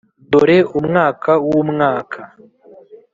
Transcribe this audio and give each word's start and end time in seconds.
'dore 0.29 0.57
umwaka 0.79 1.31
wumwaka. 1.47 2.19